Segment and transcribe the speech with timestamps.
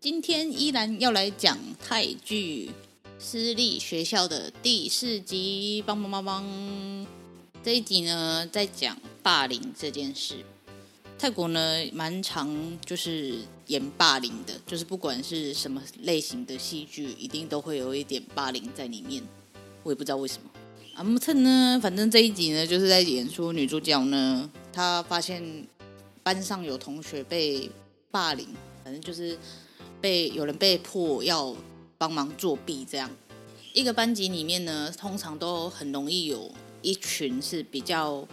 [0.00, 2.70] 今天依然要来讲泰剧
[3.18, 7.06] 私立学校的第四集，帮帮帮帮！
[7.62, 10.36] 这一集呢，在讲霸凌这件事。
[11.18, 11.60] 泰国呢，
[11.92, 12.48] 蛮常
[12.82, 19.22] 就是演霸凌的，就是不管是什么类型的戏剧，一定都会有一点霸凌在里面。
[19.82, 20.48] 我也不知道为什么。
[20.94, 25.44] 阿木特呢，反正这一集呢，就是在演出女主角呢，她发现
[26.22, 27.70] 班上有同学被
[28.10, 28.48] 霸凌，
[28.82, 29.36] 反正就是。
[30.00, 31.54] 被有人被迫要
[31.98, 33.10] 帮忙作弊，这样
[33.72, 36.50] 一个班级里面呢，通常都很容易有
[36.82, 38.26] 一群是比较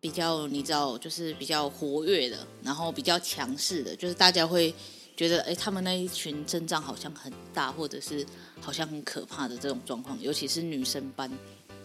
[0.00, 4.74] 比较，你知道，就是比较活跃的，然后比较强势的，就是大家会
[5.16, 8.24] 觉得，哎，他们那一群阵仗好像很大，或者是
[8.60, 11.30] 好像很可怕的这种状况，尤其是女生班。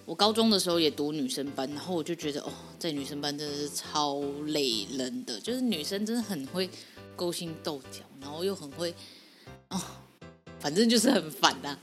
[0.06, 6.70] 我高中的时候也读女生班，然后我就觉得，哦，在女生班真的是超累人的，就是女生真的很会。
[7.18, 8.94] 勾心斗角，然后又很会，
[9.70, 9.82] 哦，
[10.60, 11.76] 反正就是很烦呐、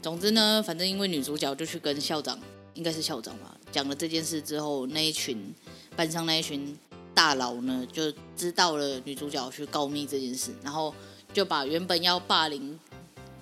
[0.00, 2.38] 总之呢，反正因为女主角就去跟校长，
[2.74, 5.52] 应该是校长吧，讲了这件事之后，那一群
[5.96, 6.78] 班上那一群
[7.12, 10.94] 大佬呢，就知道了女主角去告密这件事，然后
[11.34, 12.78] 就把原本要霸凌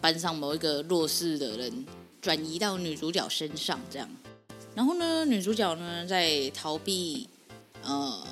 [0.00, 1.86] 班上某一个弱势的人
[2.22, 4.08] 转移到女主角身上，这样。
[4.74, 7.28] 然后呢，女主角呢在逃避，
[7.82, 8.26] 呃，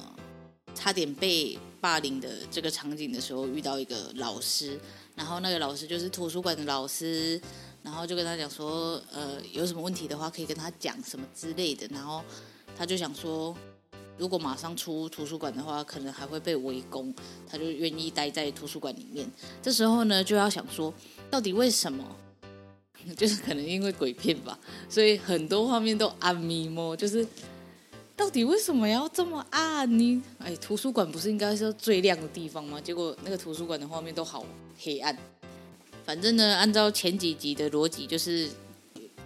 [0.75, 1.59] 差点被。
[1.81, 4.78] 霸凌的这个场景的时候，遇到一个老师，
[5.15, 7.41] 然后那个老师就是图书馆的老师，
[7.83, 12.22] 然后就跟他讲说，呃，有什么问题的话可以跟他讲什么之类的，然后
[12.77, 13.56] 他就想说，
[14.17, 17.15] 如果马上出图书馆的话，可能还会被围攻，
[17.47, 19.31] 他就愿意待在图书馆里面。
[19.62, 20.93] 这时候呢，就要想说，
[21.31, 22.05] 到底为什么？
[23.17, 27.27] 就是可能因为鬼片吧，所以很多画面都暗迷蒙，就是。
[28.19, 30.23] 到底为什么要这么暗呢？
[30.41, 32.81] 哎，图书馆不是应该是最亮的地方吗？
[32.81, 34.45] 结果那个图书馆的画面都好
[34.77, 35.17] 黑暗。
[36.05, 38.49] 反正呢，按照前几集的逻辑，就是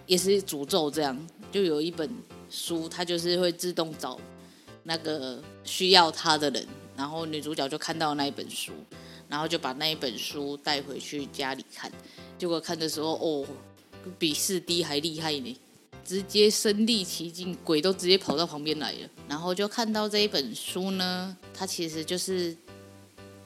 [0.05, 2.07] 也是诅咒这样，就有一本
[2.51, 4.19] 书，它就是会自动找
[4.83, 6.63] 那个需要它的人，
[6.95, 8.71] 然后女主角就看到那一本书，
[9.27, 11.91] 然后就把那一本书带回去家里看，
[12.37, 13.43] 结果看的时候，哦，
[14.19, 15.57] 比四 D 还厉害呢。
[16.05, 22.55] 直接身历其境，鬼都直接跑到旁边来了，然后就看到这一本书呢，它其实就是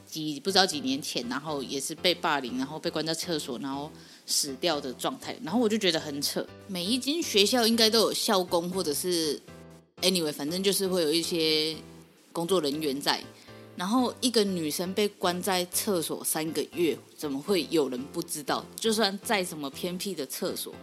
[0.04, 3.90] 几不知道几年前，然后也是被霸凌，然后被关在厕所，然后
[4.26, 5.36] 死掉的状态。
[5.42, 9.40] 然后我就觉得很扯，每一间学校应该都有校工，或者是
[10.02, 11.76] anyway，反正就是会有一些
[12.32, 13.22] 工作人员在。
[13.76, 18.66] 然后一个女生被关在厕所三个月，怎么会有人不知道？
[18.74, 20.74] 就算再怎么偏僻的厕所。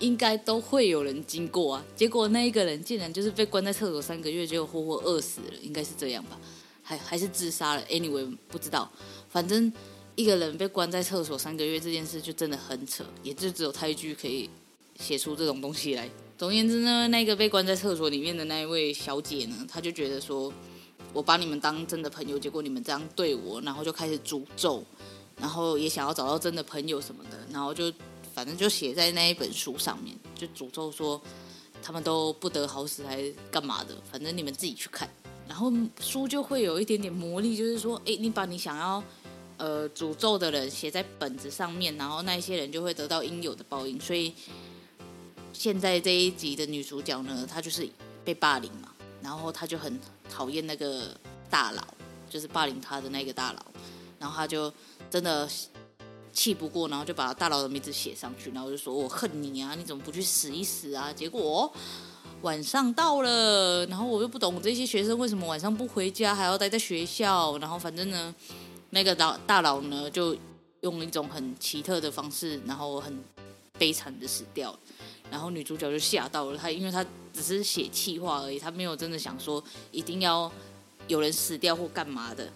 [0.00, 6.38] 应该都会有人经过啊，结果那一个人竟然就是被关在厕所三个月，就活活饿死了，应该是这样吧？
[6.82, 8.90] 还还是自杀了？Anyway，不知道。
[9.28, 9.72] 反正
[10.16, 14.50] 一个人被关在厕所三个月这件事就真的很扯，也就只有泰剧可以
[14.98, 16.08] 写出这种东西来。
[16.36, 20.52] 总而言之呢，那个被关在厕所里面的那一位小姐呢，她就觉得说，
[21.12, 24.82] 我把你们当真的朋友，结果你们这样对我，然后就开始诅咒，
[25.36, 27.92] 然后也想要找到真的朋友什么的，然后就。
[28.34, 31.20] 反正就写在那一本书上面，就诅咒说
[31.82, 33.96] 他们都不得好死，还干嘛的？
[34.10, 35.08] 反正你们自己去看。
[35.48, 39.02] 然后书就会有一点点魔力，就是说，哎，你把你想要
[39.56, 44.00] 呃诅咒的人写在本子上面，然后那些人就会得到应有的报应。
[44.00, 44.32] 所以
[45.52, 47.88] 现在这一集的女主角呢，她就是
[48.24, 49.98] 被霸凌嘛，然后她就很
[50.30, 51.18] 讨厌那个
[51.50, 51.82] 大佬，
[52.28, 53.66] 就是霸凌她的那个大佬，
[54.18, 54.72] 然后她就
[55.10, 55.48] 真的。
[56.32, 59.74] 气不过，然后就把大佬的名字写上去，然后就说：“我恨你啊！
[59.74, 61.72] 你怎么不去死一死啊？”结果
[62.42, 67.58] 晚上到了，然后我又不懂这些学生为什么晚上不回家，还要待在学校。
[67.58, 68.34] 然后反正呢，
[68.90, 70.36] 那个大大佬呢就
[70.80, 73.18] 用一种很奇特的方式，然后很
[73.78, 74.78] 悲惨的死掉。
[75.30, 79.62] 然后女主角就吓到了，她因为她只是写气话而已，她没有真的想说
[79.92, 80.50] 一定要
[81.06, 82.50] 有人死掉或干嘛的。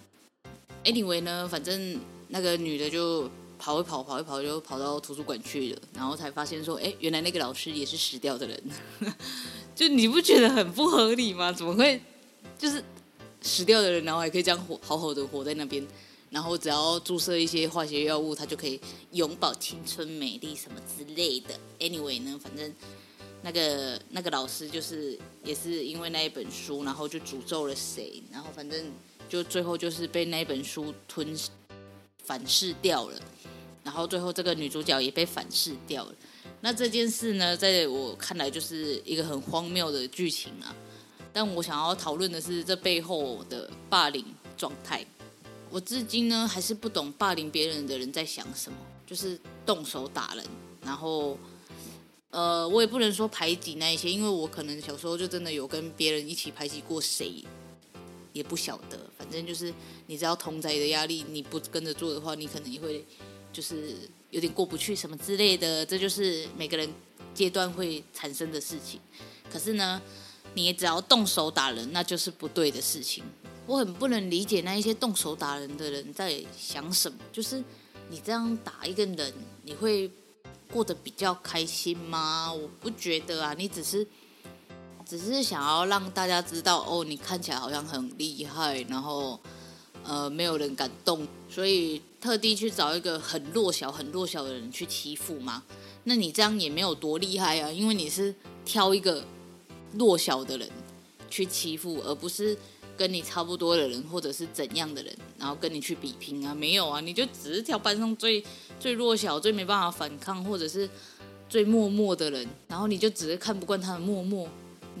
[0.83, 8.63] Anyway 呢，反正那个女的就跑一跑，跑一跑，就跑到图书馆去了，然后才发现说，哎，原来那个老师也是死掉的人。
[9.75, 11.51] 就你不觉得很不合理吗？
[11.51, 12.01] 怎么会
[12.57, 12.83] 就是
[13.41, 15.85] 死掉的人，然后还可以这样活好好的活在那边？
[16.31, 18.79] 然后只要注射一些化学药物，他就可以
[19.11, 21.53] 永葆青春美丽什么之类的。
[21.79, 22.73] Anyway 呢，反正
[23.41, 28.91] 那个那个老师就是也是因为那一本书，然后就诅咒了谁，然后反正
[29.29, 31.37] 就最后就是被那一本书吞
[32.23, 33.21] 反噬掉了。
[33.85, 36.15] 然后最后这个女主角也被反噬掉了。
[36.59, 40.75] 那这件事呢，在我看来就是一个很荒谬的剧情啊。
[41.31, 44.25] 但我想要讨论的是这背后的霸凌
[44.57, 45.05] 状态。
[45.69, 50.45] 我至今呢还是不懂霸凌别人的人在想什么，就是动手打人，
[50.81, 51.37] 然后，
[52.29, 57.43] 呃，我也不能说排挤那一些，因为我可能小时候就真的有跟别人一起排挤过谁，
[58.31, 58.97] 也不晓得。
[59.17, 59.73] 反正就是
[60.07, 63.05] 你知道同侪的压力，你不跟着做的话，你可能也会
[63.55, 63.95] 就是
[64.31, 66.89] 有点过不去什么之类的，这就是每个人
[67.33, 68.99] 阶段会产生的事情。
[69.49, 70.01] 可是呢，
[70.53, 73.23] 你只要动手打人，那就是不对的事情。
[73.65, 77.63] 我很不能理解那一些动手打人的人在想什么，就是
[78.09, 80.11] 你这样打一个人，你会
[80.69, 82.51] 过得比较开心吗？
[82.51, 84.05] 我不觉得啊，你只是
[85.05, 89.39] 只是想要让大家知道哦，你看起来好像很厉害，然后
[90.07, 95.63] 呃没有人敢动，所以特地去找一个很弱小、很弱小的人去欺负吗？
[96.05, 99.23] 那你这样也没有多厉害啊，因为你是挑一个
[99.93, 100.69] 弱小的人
[101.29, 102.57] 去欺负，而不是。
[102.97, 106.55] 跟你差不多的人，或者是怎样的人，然后跟你去比拼啊？
[106.55, 108.41] 没有啊，你就只是挑班上最
[108.79, 110.89] 最弱小、最没办法反抗，或者是
[111.49, 114.47] 最默默的人，然后你就只是看不惯他的默默，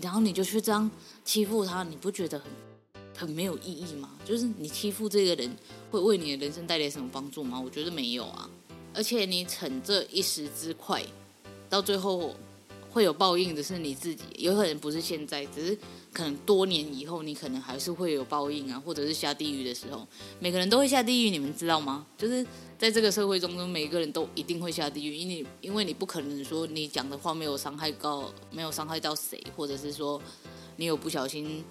[0.01, 0.91] 然后你就去这样
[1.23, 2.51] 欺负他，你不觉得很
[3.15, 4.11] 很没有意义吗？
[4.25, 5.55] 就是你欺负这个人，
[5.89, 7.59] 会为你的人生带来什么帮助吗？
[7.59, 8.49] 我觉得没有啊，
[8.93, 11.03] 而且你逞这一时之快，
[11.69, 12.35] 到最后。
[12.95, 15.77] 会有报应的是你自己，有可能不是现在，只是
[16.13, 20.07] 可能多年以后，你可能还是会有报应啊，或者是下地狱的时候，
[20.39, 22.05] 每个人都会下地狱，你们知道吗？
[22.17, 22.47] 就是
[22.79, 30.21] 在这个社会中，每个人都一定会下地狱，因为因为你不可能说你讲的话没有伤害到，没有伤害到谁，或者是说
[30.77, 31.65] 你有不小心，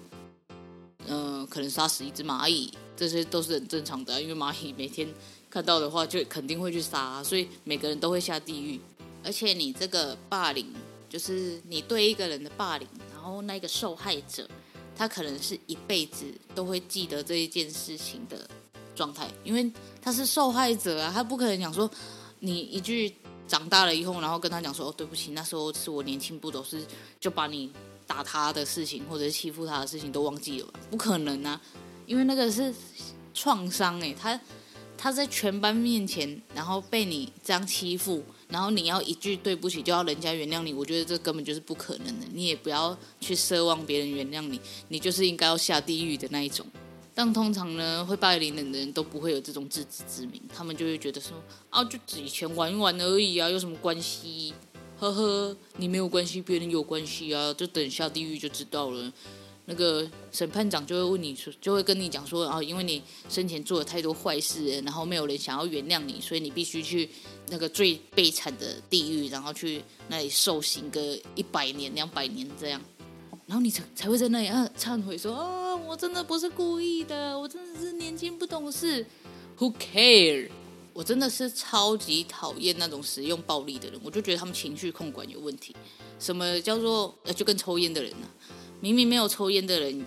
[1.07, 5.07] 呃，可能杀死一只蚂蚁，这些都是很正常的啊，因为蚂蚁每天
[5.49, 8.79] 看到的话就肯定会去杀，所以每个人都会下地狱，
[9.23, 10.65] 而且你这个霸凌。
[11.07, 14.45] 就是你对一个人的霸凌，然后那个受害者，
[14.97, 18.49] 他可能是一辈子都会记得这一件事情的
[18.93, 19.71] 状态，因为
[20.01, 21.89] 他是受害者啊，他不可能讲说
[22.39, 23.15] 你一句
[23.47, 26.85] 长大了以后，然后跟他讲说哦，对不起，那时候是我年轻不懂事，
[27.17, 27.71] 就把你
[28.15, 30.79] 打他的事情或者是欺负他的事情都忘记了吧？
[30.89, 31.59] 不可能啊，
[32.05, 32.73] 因为那个是
[33.33, 34.39] 创伤哎，他
[34.97, 38.23] 他在全班面前，然后被你这样欺负。
[38.47, 42.25] 然后你要一句对不起就要人家原谅你，我觉得这根本就是不可能的。
[42.31, 46.65] 你也不要去奢望别人原谅你，你就是应该要下地狱的那一种。
[47.13, 51.31] 但通常呢，会霸凌人的人都不会有这种自知之明，他们就会觉得说
[51.69, 54.53] 啊，就以前玩一玩而已啊，有什么关系？
[54.97, 59.11] 呵呵，你没有关系，别人有关系啊，就等下地狱就知道了。
[59.67, 67.09] 那个审判长就会问你说，就会跟你讲说啊，因为你生前做了太多坏事，然后没有人想要原谅你，所以你必须去
[67.49, 72.79] 那个最悲惨的地狱，然后去那里受刑个一百年、两百年这样，
[73.47, 79.03] 然后你才才会在那里啊忏悔说啊，我真的不是故意的，我真的是年轻不懂事。
[79.57, 80.49] Who care？
[80.95, 85.75] 我真的是超级讨厌那种使用暴力的人，我就觉得他们情绪控管有问题。
[86.21, 88.31] 什么叫做呃，就跟抽烟的人呢、啊？
[88.79, 90.05] 明明没有抽烟的人，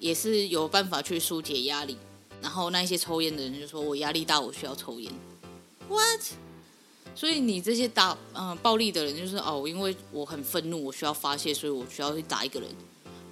[0.00, 1.96] 也是有办法去疏解压力。
[2.42, 5.12] 然后那些抽烟的人就说：“我压力大，我需要抽烟。”
[5.88, 6.20] What？
[7.14, 12.68] 所以你这些打嗯、暴力的人就是哦，因为我很愤怒，我需要发泄，所以我需要去打一个人。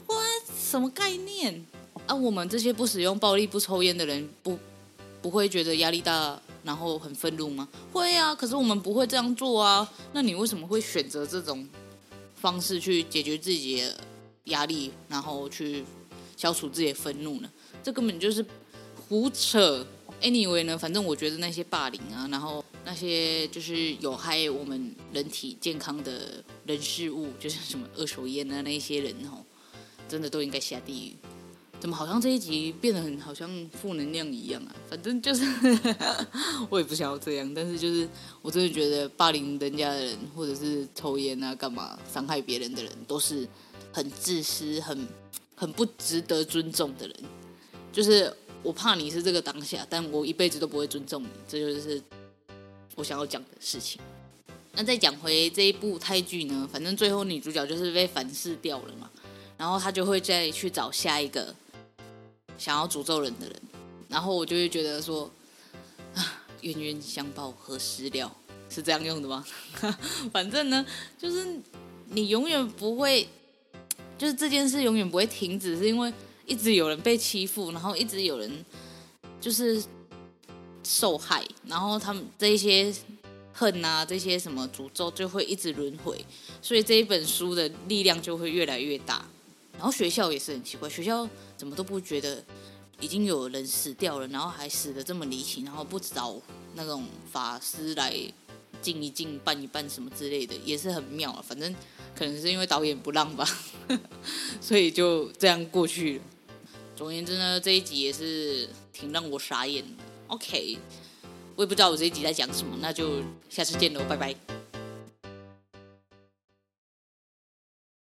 [0.06, 0.44] What？
[0.56, 1.66] 什么概念？
[2.06, 4.56] 啊，我们这些不使用暴力、不抽烟的人，不
[5.20, 7.68] 不会觉得压力大，然后很愤怒吗？
[7.92, 9.88] 会啊，可是我们不会这样做啊。
[10.12, 11.68] 那你为什么会选择这种
[12.34, 14.00] 方式去解决自己的
[14.44, 15.84] 压力，然后去
[16.36, 17.50] 消除自己的愤怒呢？
[17.82, 18.44] 这根本就是
[19.08, 19.86] 胡扯。
[20.22, 29.44] Anyway 呢，反正我觉得那些霸凌啊，然后那些就是有害我们人体健康的人事物，就是什么二手烟啊，那些人哦，
[30.08, 31.16] 真的都应该下地狱。
[31.84, 34.74] 怎么好像这一集变得很好像负能量一样啊？
[34.88, 35.44] 反正就是
[36.70, 38.08] 我也不想要这样，但是就是
[38.40, 43.46] 我真的觉得霸凌人家的人，或者是抽烟啊、干嘛伤害别人的人，都是
[43.92, 45.06] 很自私、很
[45.54, 47.14] 很不值得尊重的人。
[47.92, 51.28] 就是我怕你是这个当下，但我一辈子都不会尊重你。
[51.46, 52.02] 这就是
[52.94, 54.00] 我想要讲的事情。
[54.72, 59.10] 那再讲回这一部泰剧呢，反正最后女主角就是被反噬掉了嘛，
[59.58, 61.54] 然后她就会再去找下一个
[62.58, 63.62] 想要诅咒人的人，
[64.08, 65.30] 然后我就会觉得说，
[66.62, 68.34] 冤冤相报何时了，
[68.68, 69.44] 是这样用的吗？
[70.32, 70.84] 反正呢，
[71.18, 71.60] 就是
[72.08, 73.28] 你永远不会，
[74.16, 76.12] 就是这件事永远不会停止，是因为
[76.46, 78.64] 一直有人被欺负，然后一直有人
[79.40, 79.82] 就是
[80.82, 82.94] 受害，然后他们这些。
[83.56, 86.26] 恨啊，这些什么诅咒就会一直轮回，
[86.60, 89.24] 所以这一本书的力量就会越来越大。
[89.76, 92.42] 然后学校也是很奇怪，学校怎么都不觉得
[93.00, 96.40] 已经有人死掉了，然后还死得这么离奇，然后不找
[96.74, 98.14] 那种法师来
[98.80, 101.44] 静一静、办一办什么之类的，也是很妙啊。
[101.46, 101.74] 反正
[102.14, 103.46] 可能是因为导演不让吧，
[104.60, 106.24] 所以就这样过去了。
[106.96, 110.04] 总而言之呢，这一集也是挺让我傻眼的。
[110.28, 110.78] OK。
[111.56, 114.34] 我也不知道我这一集在讲什么，那就下次见喽，拜拜。